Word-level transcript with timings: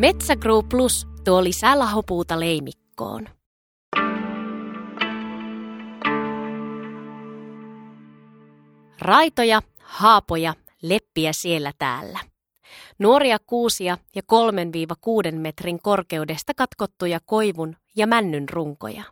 Metsägrow 0.00 0.64
Plus 0.68 1.06
tuo 1.24 1.44
lisää 1.44 1.78
lahopuuta 1.78 2.40
leimikkoon. 2.40 3.28
Raitoja, 8.98 9.62
haapoja, 9.82 10.54
leppiä 10.82 11.32
siellä 11.32 11.72
täällä. 11.78 12.18
Nuoria 12.98 13.36
kuusia 13.46 13.98
ja 14.16 14.22
3-6 15.32 15.34
metrin 15.38 15.82
korkeudesta 15.82 16.52
katkottuja 16.56 17.20
koivun 17.24 17.76
ja 17.96 18.06
männyn 18.06 18.48
runkoja. 18.48 19.04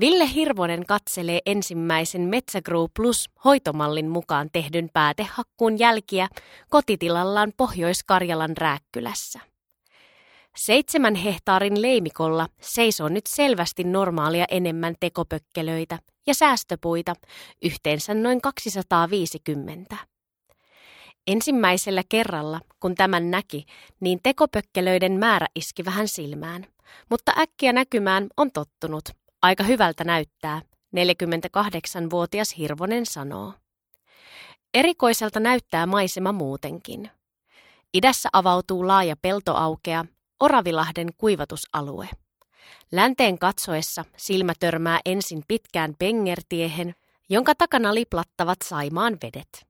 Ville 0.00 0.34
Hirvonen 0.34 0.86
katselee 0.86 1.40
ensimmäisen 1.46 2.22
Metsägrow 2.22 2.86
Plus 2.96 3.30
hoitomallin 3.44 4.08
mukaan 4.08 4.48
tehdyn 4.52 4.90
päätehakkuun 4.92 5.78
jälkiä 5.78 6.28
kotitilallaan 6.68 7.52
Pohjois-Karjalan 7.56 8.56
Rääkkylässä. 8.56 9.55
Seitsemän 10.56 11.14
hehtaarin 11.14 11.82
leimikolla 11.82 12.48
seisoo 12.60 13.08
nyt 13.08 13.26
selvästi 13.26 13.84
normaalia 13.84 14.44
enemmän 14.50 14.94
tekopökkelöitä 15.00 15.98
ja 16.26 16.34
säästöpuita, 16.34 17.14
yhteensä 17.62 18.14
noin 18.14 18.40
250. 18.40 19.96
Ensimmäisellä 21.26 22.02
kerralla, 22.08 22.60
kun 22.80 22.94
tämän 22.94 23.30
näki, 23.30 23.66
niin 24.00 24.20
tekopökkelöiden 24.22 25.12
määrä 25.12 25.46
iski 25.54 25.84
vähän 25.84 26.08
silmään. 26.08 26.66
Mutta 27.10 27.32
äkkiä 27.38 27.72
näkymään 27.72 28.26
on 28.36 28.52
tottunut. 28.52 29.04
Aika 29.42 29.64
hyvältä 29.64 30.04
näyttää, 30.04 30.62
48-vuotias 30.96 32.56
Hirvonen 32.58 33.06
sanoo. 33.06 33.52
Erikoiselta 34.74 35.40
näyttää 35.40 35.86
maisema 35.86 36.32
muutenkin. 36.32 37.10
Idässä 37.94 38.28
avautuu 38.32 38.86
laaja 38.86 39.16
peltoaukea, 39.22 40.04
Oravilahden 40.40 41.08
kuivatusalue. 41.18 42.08
Länteen 42.92 43.38
katsoessa 43.38 44.04
silmä 44.16 44.52
törmää 44.60 45.00
ensin 45.04 45.42
pitkään 45.48 45.94
pengertiehen, 45.98 46.94
jonka 47.28 47.54
takana 47.54 47.94
liplattavat 47.94 48.58
Saimaan 48.64 49.16
vedet. 49.22 49.66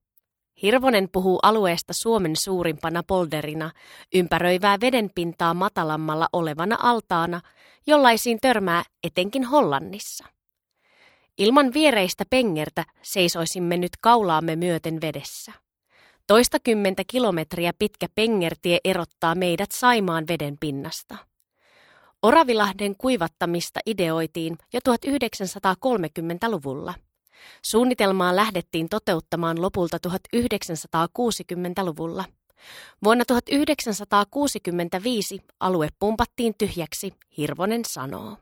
Hirvonen 0.63 1.09
puhuu 1.13 1.39
alueesta 1.43 1.93
Suomen 1.93 2.37
suurimpana 2.37 3.03
polderina, 3.03 3.71
ympäröivää 4.15 4.81
vedenpintaa 4.81 5.55
matalammalla 5.55 6.29
olevana 6.33 6.77
altaana, 6.83 7.41
jollaisiin 7.87 8.39
törmää 8.41 8.83
etenkin 9.05 9.45
Hollannissa. 9.45 10.25
Ilman 11.39 11.73
viereistä 11.75 12.25
pengertä 12.31 12.85
seisoisimme 13.03 13.77
nyt 13.77 13.93
kaulaamme 14.01 14.57
myöten 14.57 15.01
vedessä. 15.01 15.66
Toista 16.27 16.59
kymmentä 16.61 17.03
kilometriä 17.07 17.73
pitkä 17.79 18.07
pengertie 18.15 18.79
erottaa 18.85 19.35
meidät 19.35 19.73
Saimaan 19.73 20.25
veden 20.29 20.57
pinnasta. 20.61 21.17
Oravilahden 22.23 22.97
kuivattamista 22.97 23.81
ideoitiin 23.87 24.59
jo 24.73 24.81
1930-luvulla. 24.89 26.95
Suunnitelmaa 27.63 28.37
lähdettiin 28.37 28.89
toteuttamaan 28.89 29.63
lopulta 29.63 29.99
1960-luvulla. 30.07 32.25
Vuonna 33.05 33.25
1965 33.25 35.43
alue 35.61 35.89
pumpattiin 35.99 36.55
tyhjäksi, 36.59 37.15
Hirvonen 37.37 37.83
sanoo. 37.89 38.37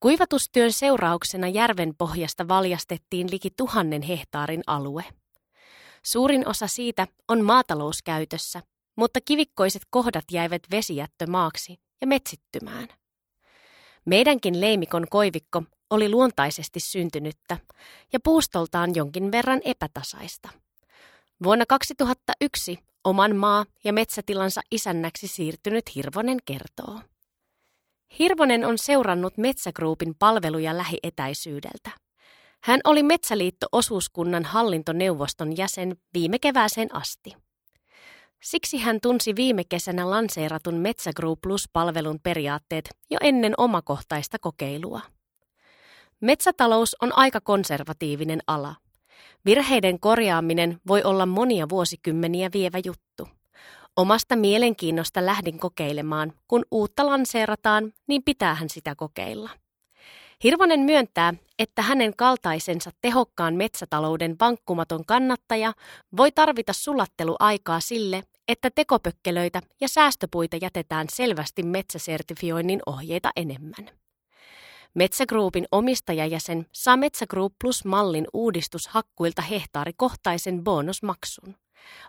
Kuivatustyön 0.00 0.72
seurauksena 0.72 1.48
järven 1.48 1.94
pohjasta 1.98 2.48
valjastettiin 2.48 3.30
liki 3.30 3.48
tuhannen 3.56 4.02
hehtaarin 4.02 4.62
alue. 4.66 5.04
Suurin 6.04 6.48
osa 6.48 6.66
siitä 6.66 7.06
on 7.28 7.44
maatalouskäytössä, 7.44 8.62
mutta 8.96 9.20
kivikkoiset 9.24 9.82
kohdat 9.90 10.24
jäivät 10.32 10.62
vesijättömaaksi 10.70 11.80
ja 12.00 12.06
metsittymään. 12.06 12.88
Meidänkin 14.04 14.60
leimikon 14.60 15.06
koivikko 15.10 15.62
oli 15.90 16.08
luontaisesti 16.08 16.80
syntynyttä 16.80 17.58
ja 18.12 18.20
puustoltaan 18.24 18.94
jonkin 18.94 19.32
verran 19.32 19.60
epätasaista. 19.64 20.48
Vuonna 21.42 21.66
2001 21.66 22.78
oman 23.04 23.36
maa- 23.36 23.66
ja 23.84 23.92
metsätilansa 23.92 24.60
isännäksi 24.70 25.28
siirtynyt 25.28 25.94
Hirvonen 25.94 26.38
kertoo. 26.44 27.00
Hirvonen 28.18 28.64
on 28.64 28.78
seurannut 28.78 29.38
Metsägruupin 29.38 30.14
palveluja 30.18 30.76
lähietäisyydeltä. 30.76 31.90
Hän 32.62 32.80
oli 32.84 33.02
Metsäliitto-osuuskunnan 33.02 34.44
hallintoneuvoston 34.44 35.56
jäsen 35.56 35.96
viime 36.14 36.38
kevääseen 36.38 36.94
asti. 36.94 37.36
Siksi 38.42 38.78
hän 38.78 39.00
tunsi 39.02 39.36
viime 39.36 39.64
kesänä 39.64 40.10
lanseeratun 40.10 40.74
Metsägroup 40.74 41.40
Plus-palvelun 41.40 42.20
periaatteet 42.22 42.90
jo 43.10 43.18
ennen 43.20 43.54
omakohtaista 43.56 44.38
kokeilua. 44.38 45.00
Metsätalous 46.20 46.96
on 47.02 47.18
aika 47.18 47.40
konservatiivinen 47.40 48.40
ala. 48.46 48.76
Virheiden 49.44 50.00
korjaaminen 50.00 50.80
voi 50.86 51.02
olla 51.02 51.26
monia 51.26 51.68
vuosikymmeniä 51.68 52.50
vievä 52.52 52.78
juttu. 52.84 53.28
Omasta 53.96 54.36
mielenkiinnosta 54.36 55.26
lähdin 55.26 55.58
kokeilemaan, 55.58 56.32
kun 56.48 56.64
uutta 56.70 57.06
lanseerataan, 57.06 57.92
niin 58.06 58.22
pitäähän 58.24 58.68
sitä 58.68 58.94
kokeilla. 58.94 59.50
Hirvonen 60.44 60.80
myöntää, 60.80 61.34
että 61.58 61.82
hänen 61.82 62.16
kaltaisensa 62.16 62.90
tehokkaan 63.00 63.54
metsätalouden 63.54 64.36
vankkumaton 64.40 65.04
kannattaja 65.04 65.72
voi 66.16 66.32
tarvita 66.32 66.72
sulatteluaikaa 66.72 67.80
sille, 67.80 68.22
että 68.48 68.70
tekopökkelöitä 68.74 69.62
ja 69.80 69.88
säästöpuita 69.88 70.56
jätetään 70.62 71.06
selvästi 71.12 71.62
metsäsertifioinnin 71.62 72.80
ohjeita 72.86 73.30
enemmän. 73.36 73.90
Metsägruupin 74.94 75.66
omistajajäsen 75.72 76.66
saa 76.72 76.96
Metsägroup 76.96 77.52
Plus-mallin 77.60 78.26
uudistushakkuilta 78.32 79.42
hehtaarikohtaisen 79.42 80.64
bonusmaksun. 80.64 81.56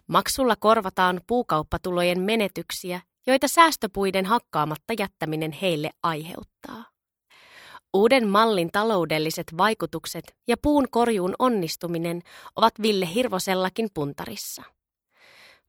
Maksulla 0.07 0.55
korvataan 0.55 1.21
puukauppatulojen 1.27 2.21
menetyksiä, 2.21 3.01
joita 3.27 3.47
säästöpuiden 3.47 4.25
hakkaamatta 4.25 4.93
jättäminen 4.99 5.51
heille 5.51 5.89
aiheuttaa. 6.03 6.90
Uuden 7.93 8.27
mallin 8.27 8.69
taloudelliset 8.71 9.47
vaikutukset 9.57 10.35
ja 10.47 10.57
puun 10.57 10.87
korjuun 10.91 11.35
onnistuminen 11.39 12.21
ovat 12.55 12.73
Ville 12.81 13.07
Hirvosellakin 13.13 13.89
puntarissa. 13.93 14.63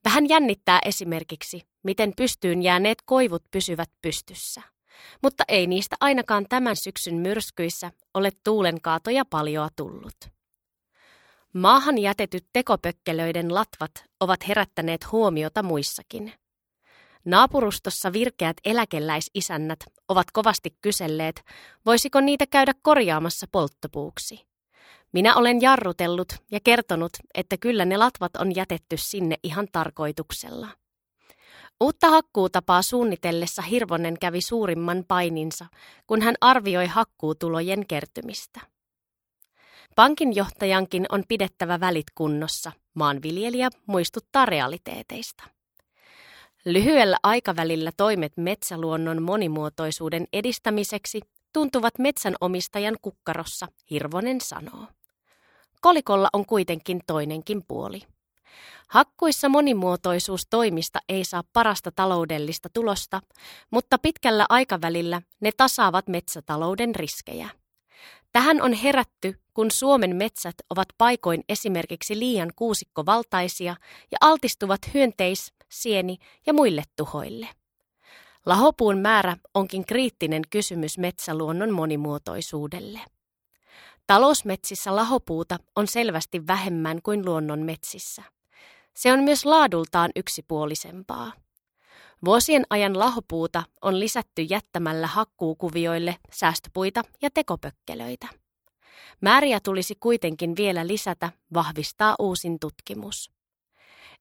Vähän 0.04 0.28
jännittää 0.28 0.78
esimerkiksi, 0.84 1.60
miten 1.82 2.12
pystyyn 2.16 2.62
jääneet 2.62 2.98
koivut 3.04 3.42
pysyvät 3.50 3.90
pystyssä. 4.02 4.62
Mutta 5.22 5.44
ei 5.48 5.66
niistä 5.66 5.96
ainakaan 6.00 6.46
tämän 6.48 6.76
syksyn 6.76 7.14
myrskyissä 7.14 7.90
ole 8.14 8.30
tuulenkaatoja 8.44 9.24
paljoa 9.30 9.68
tullut. 9.76 10.16
Maahan 11.52 11.98
jätetyt 11.98 12.46
tekopökkelöiden 12.52 13.54
latvat 13.54 13.90
ovat 14.20 14.48
herättäneet 14.48 15.12
huomiota 15.12 15.62
muissakin. 15.62 16.32
Naapurustossa 17.24 18.12
virkeät 18.12 18.56
eläkeläisisännät 18.64 19.80
ovat 20.08 20.30
kovasti 20.32 20.76
kyselleet, 20.80 21.44
voisiko 21.86 22.20
niitä 22.20 22.46
käydä 22.46 22.72
korjaamassa 22.82 23.46
polttopuuksi. 23.52 24.46
Minä 25.12 25.34
olen 25.34 25.60
jarrutellut 25.60 26.28
ja 26.50 26.60
kertonut, 26.64 27.12
että 27.34 27.56
kyllä 27.56 27.84
ne 27.84 27.96
latvat 27.96 28.36
on 28.36 28.56
jätetty 28.56 28.96
sinne 28.96 29.36
ihan 29.42 29.68
tarkoituksella. 29.72 30.68
Uutta 31.80 32.10
hakkuutapaa 32.10 32.82
suunnitellessa 32.82 33.62
Hirvonen 33.62 34.18
kävi 34.18 34.40
suurimman 34.40 35.04
paininsa, 35.08 35.66
kun 36.06 36.22
hän 36.22 36.34
arvioi 36.40 36.86
hakkuutulojen 36.86 37.86
kertymistä. 37.86 38.60
Pankinjohtajankin 39.96 41.06
on 41.08 41.24
pidettävä 41.28 41.80
välit 41.80 42.06
kunnossa, 42.14 42.72
maanviljelijä 42.94 43.68
muistuttaa 43.86 44.46
realiteeteista. 44.46 45.44
Lyhyellä 46.64 47.16
aikavälillä 47.22 47.92
toimet 47.96 48.32
metsäluonnon 48.36 49.22
monimuotoisuuden 49.22 50.26
edistämiseksi 50.32 51.20
tuntuvat 51.52 51.98
metsänomistajan 51.98 52.96
kukkarossa, 53.02 53.68
Hirvonen 53.90 54.40
sanoo. 54.40 54.86
Kolikolla 55.80 56.28
on 56.32 56.46
kuitenkin 56.46 57.00
toinenkin 57.06 57.62
puoli. 57.68 58.02
Hakkuissa 58.88 59.48
monimuotoisuus 59.48 60.46
toimista 60.50 60.98
ei 61.08 61.24
saa 61.24 61.44
parasta 61.52 61.92
taloudellista 61.92 62.68
tulosta, 62.72 63.20
mutta 63.70 63.98
pitkällä 63.98 64.46
aikavälillä 64.48 65.22
ne 65.40 65.50
tasaavat 65.56 66.08
metsätalouden 66.08 66.94
riskejä. 66.94 67.48
Tähän 68.32 68.62
on 68.62 68.72
herätty, 68.72 69.40
kun 69.54 69.70
Suomen 69.70 70.16
metsät 70.16 70.54
ovat 70.70 70.88
paikoin 70.98 71.44
esimerkiksi 71.48 72.18
liian 72.18 72.50
kuusikkovaltaisia 72.56 73.76
ja 74.12 74.18
altistuvat 74.20 74.80
hyönteis-, 74.94 75.52
sieni- 75.72 76.18
ja 76.46 76.52
muille 76.52 76.82
tuhoille. 76.96 77.48
Lahopuun 78.46 78.98
määrä 78.98 79.36
onkin 79.54 79.86
kriittinen 79.86 80.42
kysymys 80.50 80.98
metsäluonnon 80.98 81.70
monimuotoisuudelle. 81.70 83.00
Talousmetsissä 84.06 84.96
lahopuuta 84.96 85.58
on 85.76 85.86
selvästi 85.86 86.46
vähemmän 86.46 87.02
kuin 87.02 87.24
luonnonmetsissä. 87.24 88.22
Se 88.94 89.12
on 89.12 89.20
myös 89.20 89.44
laadultaan 89.44 90.10
yksipuolisempaa. 90.16 91.32
Vuosien 92.24 92.64
ajan 92.70 92.98
lahopuuta 92.98 93.62
on 93.82 94.00
lisätty 94.00 94.42
jättämällä 94.42 95.06
hakkuukuvioille 95.06 96.16
säästöpuita 96.32 97.02
ja 97.22 97.30
tekopökkelöitä. 97.30 98.26
Määriä 99.20 99.60
tulisi 99.60 99.94
kuitenkin 100.00 100.56
vielä 100.56 100.86
lisätä, 100.86 101.32
vahvistaa 101.54 102.16
uusin 102.18 102.58
tutkimus. 102.58 103.30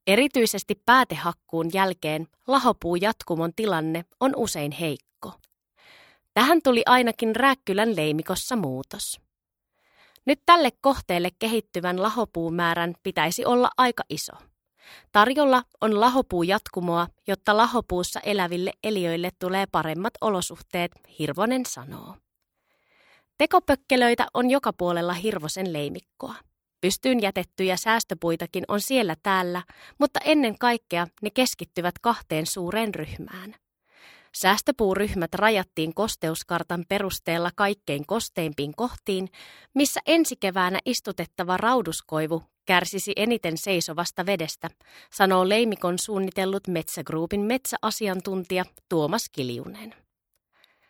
Erityisesti 0.07 0.75
päätehakkuun 0.85 1.69
jälkeen 1.73 2.27
lahopuujatkumon 2.47 3.53
tilanne 3.55 4.05
on 4.19 4.33
usein 4.35 4.71
heikko. 4.71 5.31
Tähän 6.33 6.61
tuli 6.63 6.83
ainakin 6.85 7.35
Rääkkylän 7.35 7.95
leimikossa 7.95 8.55
muutos. 8.55 9.21
Nyt 10.25 10.41
tälle 10.45 10.69
kohteelle 10.81 11.29
kehittyvän 11.39 12.01
lahopuumäärän 12.01 12.95
pitäisi 13.03 13.45
olla 13.45 13.69
aika 13.77 14.03
iso. 14.09 14.33
Tarjolla 15.11 15.63
on 15.81 15.99
lahopuujatkumoa, 15.99 17.07
jotta 17.27 17.57
lahopuussa 17.57 18.19
eläville 18.19 18.73
eliöille 18.83 19.29
tulee 19.39 19.65
paremmat 19.71 20.13
olosuhteet, 20.21 20.91
Hirvonen 21.19 21.65
sanoo. 21.65 22.15
Tekopökkelöitä 23.37 24.27
on 24.33 24.49
joka 24.49 24.73
puolella 24.73 25.13
Hirvosen 25.13 25.73
leimikkoa. 25.73 26.35
Pystyyn 26.81 27.21
jätettyjä 27.21 27.77
säästöpuitakin 27.77 28.63
on 28.67 28.81
siellä 28.81 29.15
täällä, 29.23 29.63
mutta 29.97 30.19
ennen 30.25 30.57
kaikkea 30.57 31.07
ne 31.21 31.29
keskittyvät 31.29 31.99
kahteen 31.99 32.45
suureen 32.45 32.95
ryhmään. 32.95 33.55
Säästöpuuryhmät 34.35 35.33
rajattiin 35.33 35.93
kosteuskartan 35.93 36.85
perusteella 36.89 37.51
kaikkein 37.55 38.05
kosteimpiin 38.05 38.73
kohtiin, 38.75 39.29
missä 39.73 39.99
ensi 40.05 40.35
keväänä 40.35 40.79
istutettava 40.85 41.57
rauduskoivu 41.57 42.43
kärsisi 42.65 43.13
eniten 43.15 43.57
seisovasta 43.57 44.25
vedestä, 44.25 44.69
sanoo 45.13 45.49
Leimikon 45.49 45.99
suunnitellut 45.99 46.67
Metsägruupin 46.67 47.41
metsäasiantuntija 47.41 48.65
Tuomas 48.89 49.29
Kiljunen. 49.31 49.95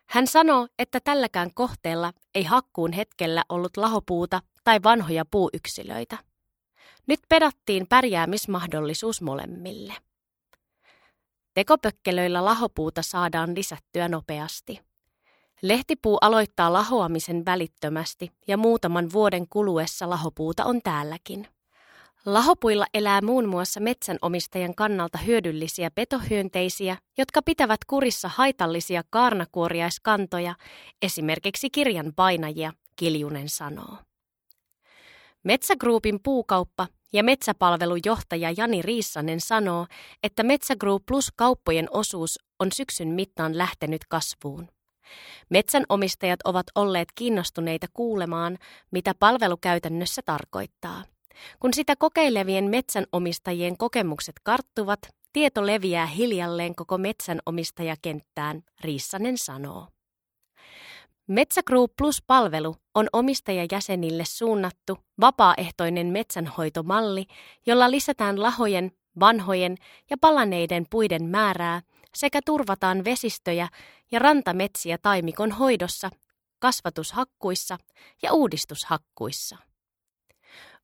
Hän 0.05 0.27
sanoo, 0.27 0.67
että 0.79 0.99
tälläkään 0.99 1.53
kohteella 1.53 2.13
ei 2.35 2.43
hakkuun 2.43 2.91
hetkellä 2.93 3.43
ollut 3.49 3.77
lahopuuta 3.77 4.41
tai 4.63 4.79
vanhoja 4.83 5.25
puuyksilöitä. 5.25 6.17
Nyt 7.07 7.19
pedattiin 7.29 7.87
pärjäämismahdollisuus 7.89 9.21
molemmille. 9.21 9.93
Tekopökkelöillä 11.53 12.45
lahopuuta 12.45 13.01
saadaan 13.01 13.55
lisättyä 13.55 14.07
nopeasti. 14.07 14.79
Lehtipuu 15.61 16.17
aloittaa 16.21 16.73
lahoamisen 16.73 17.45
välittömästi 17.45 18.31
ja 18.47 18.57
muutaman 18.57 19.09
vuoden 19.13 19.47
kuluessa 19.49 20.09
lahopuuta 20.09 20.65
on 20.65 20.81
täälläkin. 20.81 21.47
Lahopuilla 22.25 22.85
elää 22.93 23.21
muun 23.21 23.45
muassa 23.49 23.79
metsänomistajan 23.79 24.75
kannalta 24.75 25.17
hyödyllisiä 25.17 25.91
petohyönteisiä, 25.91 26.97
jotka 27.17 27.41
pitävät 27.41 27.85
kurissa 27.85 28.29
haitallisia 28.35 29.03
kaarnakuoriaiskantoja, 29.09 30.55
esimerkiksi 31.01 31.69
kirjan 31.69 32.13
painajia, 32.15 32.73
Kiljunen 32.95 33.49
sanoo. 33.49 33.97
Metsägruupin 35.43 36.19
puukauppa 36.23 36.87
ja 37.13 37.23
metsäpalvelun 37.23 37.99
johtaja 38.05 38.53
Jani 38.57 38.81
Riissanen 38.81 39.41
sanoo, 39.41 39.85
että 40.23 40.43
Metsägroup 40.43 41.03
Plus 41.05 41.31
kauppojen 41.35 41.87
osuus 41.91 42.39
on 42.59 42.71
syksyn 42.71 43.07
mittaan 43.07 43.57
lähtenyt 43.57 44.01
kasvuun. 44.09 44.67
Metsänomistajat 45.49 46.39
ovat 46.45 46.65
olleet 46.75 47.07
kiinnostuneita 47.15 47.87
kuulemaan, 47.93 48.57
mitä 48.91 49.13
palvelu 49.19 49.57
käytännössä 49.57 50.21
tarkoittaa. 50.25 51.03
Kun 51.59 51.73
sitä 51.73 51.95
kokeilevien 51.95 52.69
metsänomistajien 52.69 53.77
kokemukset 53.77 54.35
karttuvat, 54.43 54.99
tieto 55.33 55.65
leviää 55.65 56.05
hiljalleen 56.05 56.75
koko 56.75 56.97
metsänomistajakenttään, 56.97 58.63
Riissanen 58.81 59.37
sanoo. 59.37 59.87
Metsägroup 61.31 61.91
Plus-palvelu 61.97 62.75
on 62.95 63.07
omistajajäsenille 63.13 64.25
suunnattu 64.25 64.97
vapaaehtoinen 65.21 66.07
metsänhoitomalli, 66.07 67.25
jolla 67.65 67.91
lisätään 67.91 68.41
lahojen, 68.41 68.91
vanhojen 69.19 69.75
ja 70.09 70.17
palaneiden 70.21 70.85
puiden 70.89 71.23
määrää 71.23 71.81
sekä 72.15 72.39
turvataan 72.45 73.03
vesistöjä 73.03 73.67
ja 74.11 74.19
rantametsiä 74.19 74.97
taimikon 74.97 75.51
hoidossa, 75.51 76.09
kasvatushakkuissa 76.59 77.77
ja 78.23 78.33
uudistushakkuissa. 78.33 79.57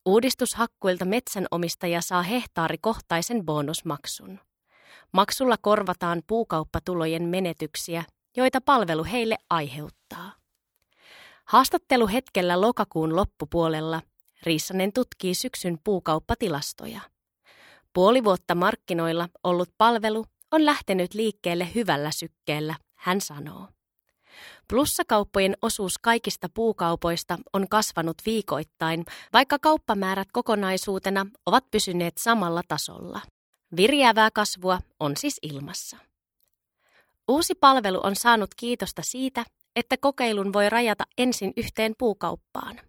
Uudistushakkuilta 0.06 1.06
metsänomistaja 1.06 2.02
saa 2.02 2.22
hehtaarikohtaisen 2.22 3.46
bonusmaksun. 3.46 4.40
Maksulla 5.14 5.56
korvataan 5.62 6.22
puukauppatulojen 6.28 7.24
menetyksiä, 7.24 8.04
joita 8.38 8.62
palvelu 8.62 9.04
heille 9.04 9.36
aiheuttaa. 9.50 9.97
Haastatteluhetkellä 11.48 12.62
lokakuun 12.62 13.16
loppupuolella 13.16 14.02
Riissanen 14.44 14.94
tutkii 14.94 15.36
syksyn 15.36 15.80
puukauppatilastoja. 15.84 17.02
Puoli 17.94 18.24
vuotta 18.24 18.56
markkinoilla 18.56 19.30
ollut 19.44 19.70
palvelu 19.78 20.26
on 20.52 20.66
lähtenyt 20.66 21.14
liikkeelle 21.14 21.68
hyvällä 21.76 22.12
sykkeellä, 22.12 22.76
hän 22.96 23.22
sanoo. 23.22 23.68
Plussakauppojen 24.68 25.58
osuus 25.62 25.98
kaikista 25.98 26.50
puukaupoista 26.54 27.38
on 27.54 27.68
kasvanut 27.70 28.18
viikoittain, 28.26 29.06
vaikka 29.34 29.60
kauppamäärät 29.60 30.28
kokonaisuutena 30.32 31.26
ovat 31.46 31.72
pysyneet 31.72 32.18
samalla 32.18 32.62
tasolla. 32.68 33.22
Virjäävää 33.76 34.32
kasvua 34.32 34.80
on 35.00 35.18
siis 35.18 35.40
ilmassa. 35.42 35.98
Uusi 37.28 37.56
palvelu 37.56 38.00
on 38.04 38.16
saanut 38.16 38.56
kiitosta 38.56 39.02
siitä, 39.06 39.46
että 39.78 39.98
kokeilun 39.98 40.54
voi 40.54 40.70
rajata 40.70 41.04
ensin 41.18 41.54
yhteen 41.58 41.94
puukauppaan. 41.98 42.80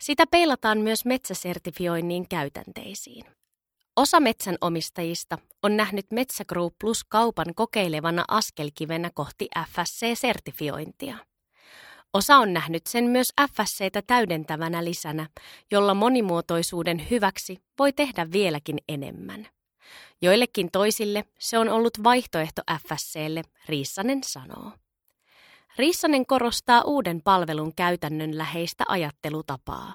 Sitä 0.00 0.26
peilataan 0.26 0.78
myös 0.78 1.04
metsäsertifioinnin 1.04 2.28
käytänteisiin. 2.28 3.24
Osa 3.96 4.20
metsänomistajista 4.20 5.38
on 5.62 5.76
nähnyt 5.76 6.06
Metsä 6.10 6.44
Group 6.44 6.74
Plus 6.80 7.04
kaupan 7.04 7.54
kokeilevana 7.54 8.24
askelkivenä 8.28 9.10
kohti 9.14 9.48
FSC-sertifiointia. 9.58 11.16
Osa 12.12 12.36
on 12.36 12.52
nähnyt 12.52 12.86
sen 12.86 13.04
myös 13.04 13.32
FSCtä 13.54 14.02
täydentävänä 14.06 14.84
lisänä, 14.84 15.28
jolla 15.70 15.94
monimuotoisuuden 15.94 17.10
hyväksi 17.10 17.58
voi 17.78 17.92
tehdä 17.92 18.32
vieläkin 18.32 18.78
enemmän. 18.88 19.48
Joillekin 20.22 20.70
toisille 20.70 21.24
se 21.38 21.58
on 21.58 21.68
ollut 21.68 22.04
vaihtoehto 22.04 22.62
FSClle, 22.88 23.42
Riissanen 23.68 24.20
sanoo. 24.24 24.72
Riissanen 25.78 26.26
korostaa 26.26 26.82
uuden 26.82 27.22
palvelun 27.22 27.74
käytännön 27.74 28.38
läheistä 28.38 28.84
ajattelutapaa. 28.88 29.94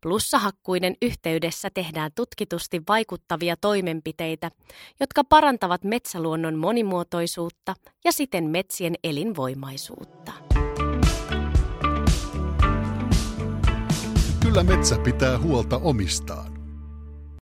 Plussahakkuiden 0.00 0.96
yhteydessä 1.02 1.68
tehdään 1.74 2.10
tutkitusti 2.14 2.82
vaikuttavia 2.88 3.56
toimenpiteitä, 3.56 4.50
jotka 5.00 5.24
parantavat 5.24 5.84
metsäluonnon 5.84 6.58
monimuotoisuutta 6.58 7.74
ja 8.04 8.12
siten 8.12 8.44
metsien 8.44 8.94
elinvoimaisuutta. 9.04 10.32
Kyllä 14.40 14.62
metsä 14.62 14.98
pitää 14.98 15.38
huolta 15.38 15.76
omistaan. 15.76 16.53